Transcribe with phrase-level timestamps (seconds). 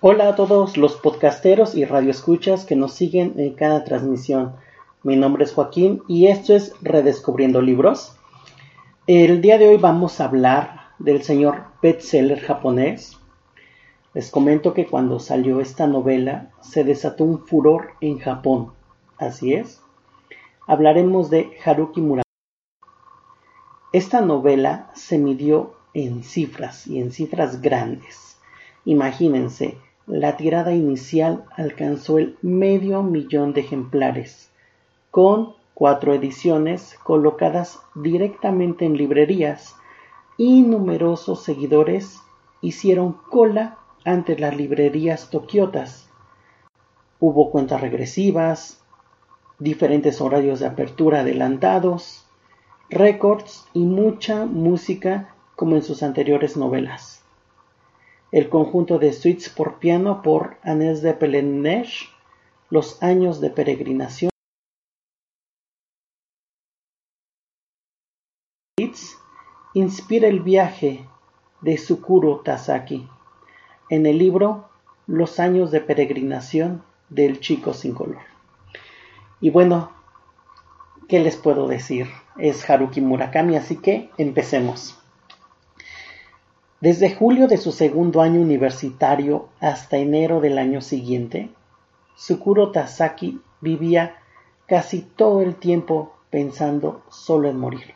[0.00, 4.56] Hola a todos los podcasteros y radioescuchas que nos siguen en cada transmisión.
[5.02, 8.14] Mi nombre es Joaquín y esto es Redescubriendo Libros.
[9.06, 13.18] El día de hoy vamos a hablar del señor bestseller japonés.
[14.12, 18.72] Les comento que cuando salió esta novela se desató un furor en Japón.
[19.16, 19.80] Así es.
[20.66, 22.24] Hablaremos de Haruki Murakami.
[23.92, 28.33] Esta novela se midió en cifras y en cifras grandes.
[28.86, 34.50] Imagínense, la tirada inicial alcanzó el medio millón de ejemplares,
[35.10, 39.74] con cuatro ediciones colocadas directamente en librerías
[40.36, 42.20] y numerosos seguidores
[42.60, 46.10] hicieron cola ante las librerías tokiotas.
[47.18, 48.84] Hubo cuentas regresivas,
[49.58, 52.26] diferentes horarios de apertura adelantados,
[52.90, 57.23] récords y mucha música como en sus anteriores novelas
[58.32, 62.10] el conjunto de suites por piano por Agnès de Pelenesh,
[62.70, 64.30] Los años de peregrinación,
[69.74, 71.04] inspira el viaje
[71.60, 73.08] de Sukuro Tasaki
[73.90, 74.68] en el libro
[75.06, 78.22] Los años de peregrinación del chico sin color.
[79.40, 79.90] Y bueno,
[81.08, 82.06] ¿qué les puedo decir?
[82.38, 85.03] Es Haruki Murakami, así que empecemos.
[86.84, 91.48] Desde julio de su segundo año universitario hasta enero del año siguiente,
[92.14, 94.16] Sukuro Tasaki vivía
[94.66, 97.94] casi todo el tiempo pensando solo en morir.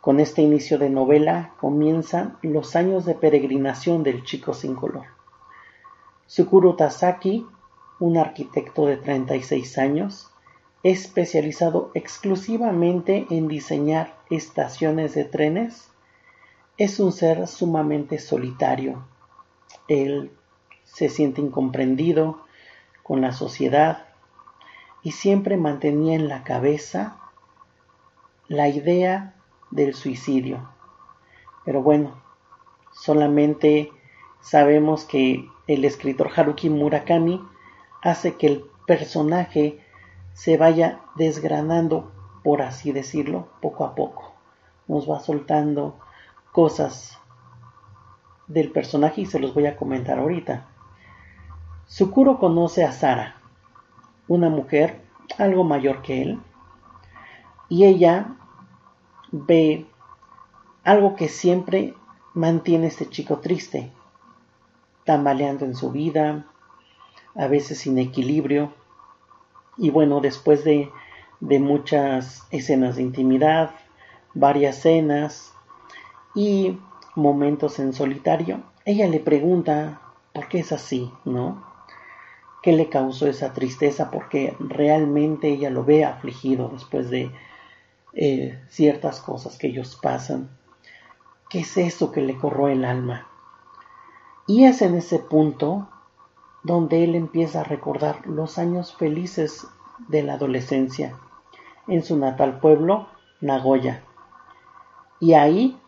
[0.00, 5.04] Con este inicio de novela comienzan los años de peregrinación del chico sin color.
[6.24, 7.46] Sukuro Tasaki,
[8.00, 10.30] un arquitecto de 36 años,
[10.82, 15.90] especializado exclusivamente en diseñar estaciones de trenes,
[16.76, 19.04] es un ser sumamente solitario.
[19.86, 20.32] Él
[20.84, 22.40] se siente incomprendido
[23.02, 24.06] con la sociedad
[25.02, 27.18] y siempre mantenía en la cabeza
[28.48, 29.34] la idea
[29.70, 30.68] del suicidio.
[31.64, 32.20] Pero bueno,
[32.92, 33.92] solamente
[34.40, 37.40] sabemos que el escritor Haruki Murakami
[38.02, 39.80] hace que el personaje
[40.32, 42.10] se vaya desgranando,
[42.42, 44.34] por así decirlo, poco a poco.
[44.88, 45.98] Nos va soltando
[46.54, 47.18] cosas
[48.46, 50.68] del personaje y se los voy a comentar ahorita.
[51.86, 53.40] Sukuro conoce a Sara,
[54.28, 55.00] una mujer
[55.36, 56.40] algo mayor que él,
[57.68, 58.36] y ella
[59.32, 59.84] ve
[60.84, 61.94] algo que siempre
[62.34, 63.90] mantiene a este chico triste,
[65.04, 66.46] tambaleando en su vida,
[67.34, 68.72] a veces sin equilibrio,
[69.76, 70.88] y bueno, después de,
[71.40, 73.72] de muchas escenas de intimidad,
[74.34, 75.53] varias cenas,
[76.34, 76.78] y
[77.14, 80.00] momentos en solitario, ella le pregunta
[80.32, 81.64] por qué es así, ¿no?
[82.62, 84.10] ¿Qué le causó esa tristeza?
[84.10, 87.30] Porque realmente ella lo ve afligido después de
[88.14, 90.50] eh, ciertas cosas que ellos pasan.
[91.50, 93.28] ¿Qué es eso que le corroe el alma?
[94.46, 95.88] Y es en ese punto
[96.62, 99.66] donde él empieza a recordar los años felices
[100.08, 101.18] de la adolescencia
[101.86, 103.08] en su natal pueblo,
[103.40, 104.02] Nagoya.
[105.20, 105.78] Y ahí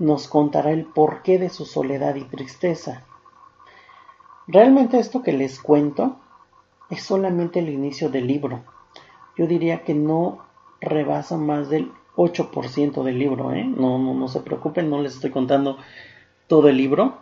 [0.00, 3.04] nos contará el porqué de su soledad y tristeza.
[4.46, 6.16] Realmente esto que les cuento
[6.88, 8.64] es solamente el inicio del libro.
[9.36, 10.46] Yo diría que no
[10.80, 13.62] rebasa más del 8% del libro, ¿eh?
[13.64, 15.76] No, no, no se preocupen, no les estoy contando
[16.48, 17.18] todo el libro.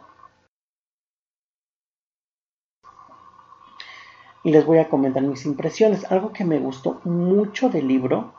[4.44, 6.10] Y les voy a comentar mis impresiones.
[6.12, 8.34] Algo que me gustó mucho del libro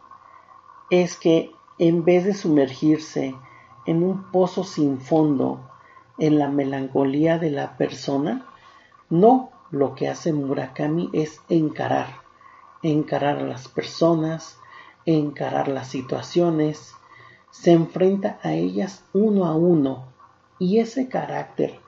[0.89, 3.35] es que en vez de sumergirse
[3.89, 5.61] en un pozo sin fondo,
[6.19, 8.45] en la melancolía de la persona,
[9.09, 12.17] no, lo que hace Murakami es encarar,
[12.83, 14.59] encarar a las personas,
[15.07, 16.93] encarar las situaciones,
[17.49, 20.05] se enfrenta a ellas uno a uno
[20.59, 21.79] y ese carácter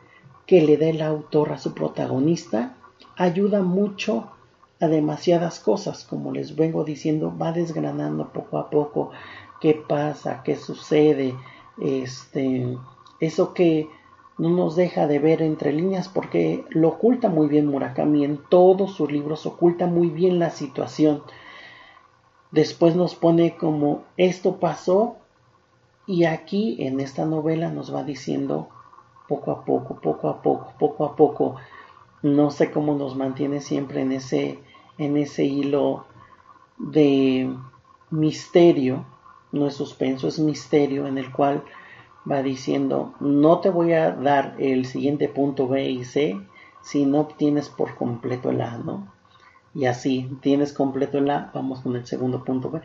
[0.47, 2.77] que le da el autor a su protagonista
[3.15, 4.31] ayuda mucho
[4.79, 9.11] a demasiadas cosas, como les vengo diciendo, va desgranando poco a poco
[9.59, 11.35] qué pasa, qué sucede,
[11.81, 12.77] este,
[13.19, 13.89] eso que
[14.37, 18.93] no nos deja de ver entre líneas porque lo oculta muy bien Murakami en todos
[18.93, 21.23] sus libros, oculta muy bien la situación.
[22.51, 25.17] Después nos pone como esto pasó
[26.05, 28.69] y aquí en esta novela nos va diciendo
[29.27, 31.55] poco a poco, poco a poco, poco a poco.
[32.21, 34.59] No sé cómo nos mantiene siempre en ese,
[34.97, 36.05] en ese hilo
[36.77, 37.53] de
[38.09, 39.05] misterio,
[39.51, 41.63] no es suspenso, es misterio en el cual
[42.29, 46.39] va diciendo, no te voy a dar el siguiente punto B y C
[46.81, 49.11] si no obtienes por completo el A, ¿no?
[49.73, 52.81] Y así, tienes completo el A, vamos con el segundo punto B.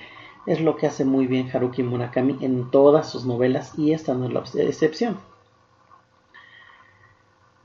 [0.46, 4.26] Es lo que hace muy bien Haruki Murakami en todas sus novelas y esta no
[4.26, 5.18] es la excepción.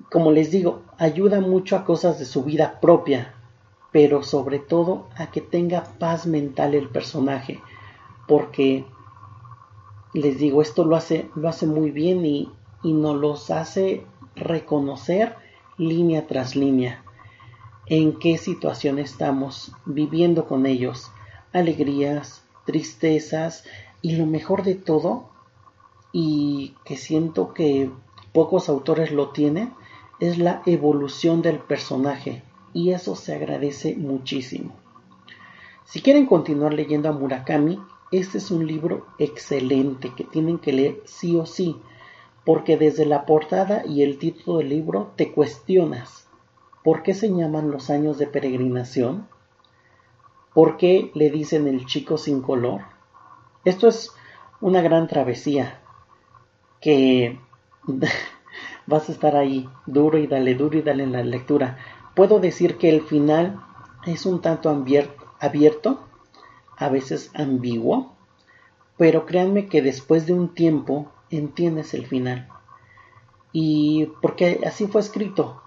[0.10, 3.36] Como les digo, ayuda mucho a cosas de su vida propia,
[3.92, 7.62] pero sobre todo a que tenga paz mental el personaje,
[8.32, 8.86] porque
[10.14, 12.50] les digo, esto lo hace, lo hace muy bien y,
[12.82, 14.06] y nos los hace
[14.38, 15.36] reconocer
[15.78, 17.04] línea tras línea
[17.88, 21.12] en qué situación estamos viviendo con ellos,
[21.52, 23.66] alegrías, tristezas
[24.02, 25.30] y lo mejor de todo,
[26.14, 27.92] y que siento que
[28.32, 29.74] pocos autores lo tienen,
[30.22, 34.72] es la evolución del personaje y eso se agradece muchísimo.
[35.84, 37.78] Si quieren continuar leyendo a Murakami,
[38.12, 41.78] este es un libro excelente que tienen que leer sí o sí,
[42.46, 46.28] porque desde la portada y el título del libro te cuestionas
[46.84, 49.28] ¿por qué se llaman los años de peregrinación?
[50.54, 52.82] ¿Por qué le dicen el chico sin color?
[53.64, 54.12] Esto es
[54.60, 55.80] una gran travesía
[56.82, 57.40] que
[58.88, 61.78] vas a estar ahí duro y dale duro y dale en la lectura.
[62.16, 63.62] Puedo decir que el final
[64.06, 66.08] es un tanto abierto
[66.78, 68.14] a veces ambiguo,
[68.98, 72.48] pero créanme que después de un tiempo entiendes el final.
[73.52, 75.62] Y porque así fue escrito,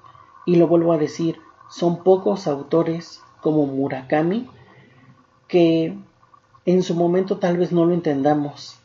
[0.46, 4.48] y lo vuelvo a decir, son pocos autores como Murakami
[5.48, 5.98] que
[6.64, 8.78] en su momento tal vez no lo entendamos,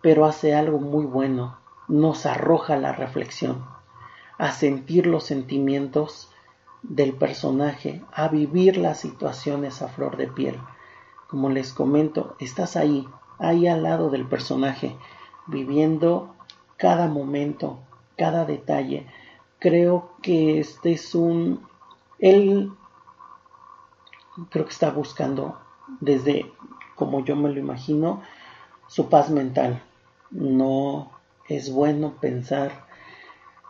[0.00, 3.64] pero hace algo muy bueno, nos arroja la reflexión,
[4.38, 6.30] a sentir los sentimientos
[6.82, 10.58] del personaje, a vivir las situaciones a flor de piel
[11.28, 13.06] como les comento, estás ahí,
[13.38, 14.96] ahí al lado del personaje,
[15.46, 16.34] viviendo
[16.76, 17.80] cada momento,
[18.16, 19.06] cada detalle.
[19.58, 21.66] Creo que este es un...
[22.18, 22.72] Él
[24.50, 25.58] creo que está buscando
[26.00, 26.50] desde,
[26.94, 28.22] como yo me lo imagino,
[28.86, 29.82] su paz mental.
[30.30, 31.10] No
[31.48, 32.86] es bueno pensar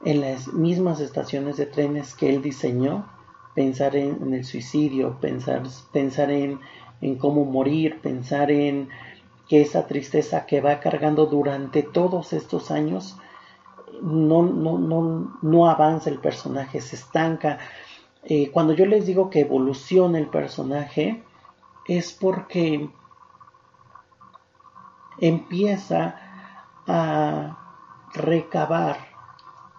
[0.04, 3.06] en las mismas estaciones de trenes que él diseñó,
[3.54, 5.62] pensar en, el suicidio, pensar,
[5.92, 6.60] pensar en,
[7.00, 8.88] en cómo morir, pensar en
[9.48, 13.16] que esa tristeza que va cargando durante todos estos años
[14.02, 17.58] no, no, no, no avanza el personaje, se estanca.
[18.24, 21.22] Eh, cuando yo les digo que evoluciona el personaje,
[21.86, 22.90] es porque
[25.18, 26.16] empieza
[26.86, 27.58] a
[28.14, 28.98] recabar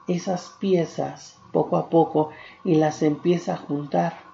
[0.08, 2.30] esas piezas poco a poco
[2.64, 4.27] y las empieza a juntar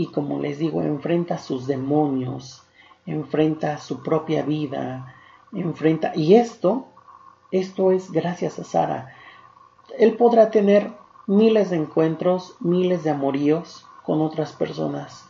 [0.00, 2.62] y como les digo, enfrenta a sus demonios,
[3.04, 5.14] enfrenta a su propia vida,
[5.52, 6.12] enfrenta...
[6.14, 6.86] Y esto,
[7.50, 9.14] esto es gracias a Sara.
[9.98, 10.90] Él podrá tener
[11.26, 15.26] miles de encuentros, miles de amoríos con otras personas,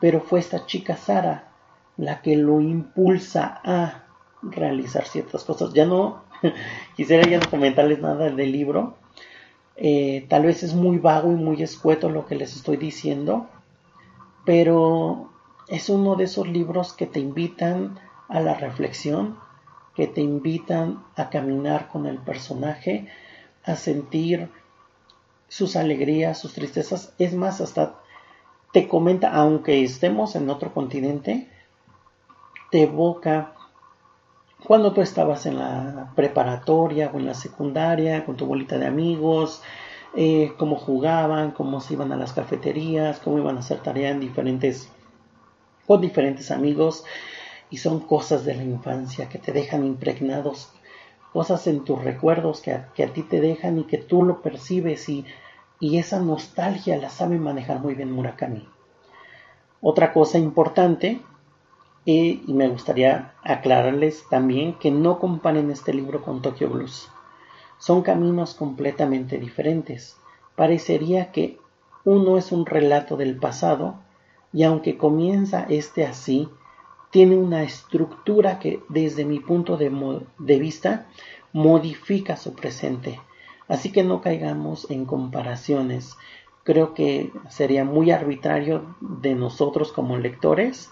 [0.00, 1.52] pero fue esta chica Sara
[1.98, 4.04] la que lo impulsa a
[4.40, 5.74] realizar ciertas cosas.
[5.74, 6.24] Ya no
[6.96, 8.96] quisiera ya no comentarles nada del libro.
[9.76, 13.50] Eh, tal vez es muy vago y muy escueto lo que les estoy diciendo,
[14.44, 15.30] pero
[15.68, 17.98] es uno de esos libros que te invitan
[18.28, 19.38] a la reflexión,
[19.94, 23.08] que te invitan a caminar con el personaje,
[23.64, 24.50] a sentir
[25.48, 27.14] sus alegrías, sus tristezas.
[27.18, 28.00] Es más, hasta
[28.72, 31.48] te comenta, aunque estemos en otro continente,
[32.70, 33.54] te evoca
[34.64, 39.62] cuando tú estabas en la preparatoria o en la secundaria con tu bolita de amigos,
[40.16, 44.20] eh, cómo jugaban, cómo se iban a las cafeterías, cómo iban a hacer tarea en
[44.20, 44.88] diferentes,
[45.86, 47.04] con diferentes amigos,
[47.68, 50.70] y son cosas de la infancia que te dejan impregnados,
[51.32, 55.24] cosas en tus recuerdos que a, ti te dejan y que tú lo percibes y,
[55.80, 58.68] y esa nostalgia la sabe manejar muy bien Murakami.
[59.80, 61.20] Otra cosa importante,
[62.04, 67.10] y me gustaría aclararles también que no comparen este libro con Tokyo Blues.
[67.78, 70.16] Son caminos completamente diferentes.
[70.56, 71.58] Parecería que
[72.04, 74.00] uno es un relato del pasado
[74.52, 76.48] y aunque comienza este así,
[77.10, 81.06] tiene una estructura que desde mi punto de, vista
[81.52, 83.20] modifica su presente.
[83.68, 86.16] Así que no caigamos en comparaciones.
[86.64, 90.90] Creo que sería muy arbitrario de nosotros como lectores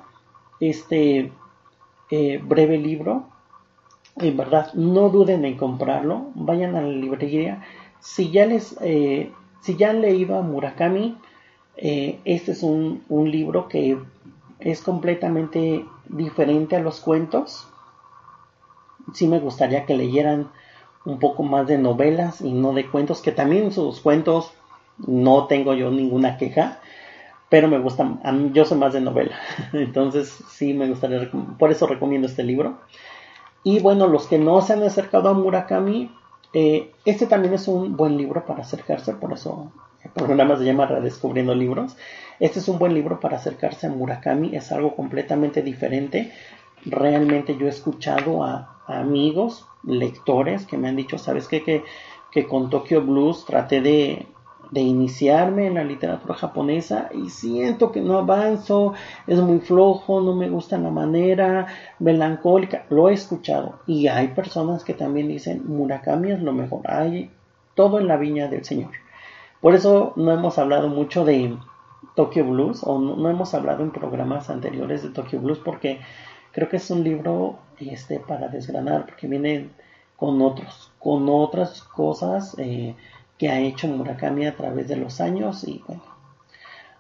[0.60, 1.32] este
[2.10, 3.26] eh, breve libro.
[4.16, 6.32] En verdad, no duden en comprarlo.
[6.34, 7.62] Vayan a la librería.
[7.98, 11.16] Si ya les, eh, si ya han leído a Murakami,
[11.78, 13.96] eh, este es un, un libro que
[14.58, 17.68] es completamente diferente a los cuentos.
[19.12, 20.50] Sí me gustaría que leyeran
[21.04, 24.52] un poco más de novelas y no de cuentos, que también sus cuentos
[24.98, 26.80] no tengo yo ninguna queja,
[27.48, 28.18] pero me gusta,
[28.52, 29.36] yo soy más de novela,
[29.72, 32.78] entonces sí me gustaría, por eso recomiendo este libro.
[33.62, 36.10] Y bueno, los que no se han acercado a Murakami,
[36.52, 39.72] eh, este también es un buen libro para acercarse, por eso
[40.16, 41.96] el programa se llama Redescubriendo Libros.
[42.40, 46.32] Este es un buen libro para acercarse a Murakami, es algo completamente diferente.
[46.84, 51.62] Realmente yo he escuchado a, amigos, lectores que me han dicho, ¿sabes qué?
[51.62, 51.84] Que,
[52.30, 54.26] que con Tokyo Blues traté de,
[54.70, 58.92] de iniciarme en la literatura japonesa y siento que no avanzo,
[59.26, 61.66] es muy flojo, no me gusta la manera
[61.98, 67.30] melancólica, lo he escuchado y hay personas que también dicen Murakami es lo mejor, hay
[67.74, 68.90] todo en la viña del Señor.
[69.64, 71.56] Por eso no hemos hablado mucho de
[72.14, 76.00] Tokyo Blues o no, hemos hablado en programas anteriores de Tokyo Blues porque
[76.52, 79.70] creo que es un libro este para desgranar porque viene
[80.16, 82.94] con otros con otras cosas eh,
[83.38, 86.02] que ha hecho Murakami a través de los años y bueno,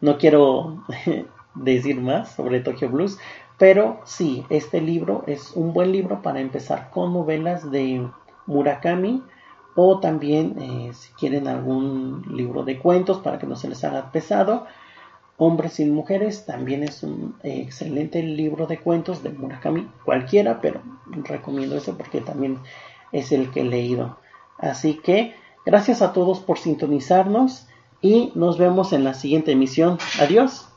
[0.00, 0.84] no quiero
[1.54, 3.18] decir más sobre Tokyo Blues,
[3.58, 8.08] pero sí, este libro es un buen libro para empezar con novelas de
[8.46, 9.22] Murakami
[9.76, 14.12] o también eh, si quieren algún libro de cuentos para que no se les haga
[14.12, 14.66] pesado.
[15.36, 21.76] Hombres sin mujeres también es un excelente libro de cuentos de Murakami, cualquiera, pero recomiendo
[21.76, 22.58] eso porque también
[23.10, 24.18] es el que he leído.
[24.58, 27.66] Así que Gracias a todos por sintonizarnos
[28.02, 29.98] y nos vemos en la siguiente emisión.
[30.20, 30.68] Adiós.